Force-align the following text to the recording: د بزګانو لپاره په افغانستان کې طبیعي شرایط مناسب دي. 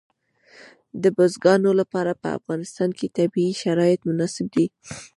د 1.03 1.05
بزګانو 1.17 1.71
لپاره 1.79 2.11
په 2.21 2.27
افغانستان 2.39 2.89
کې 2.97 3.13
طبیعي 3.17 3.53
شرایط 3.63 3.99
مناسب 4.09 4.45
دي. 4.55 4.65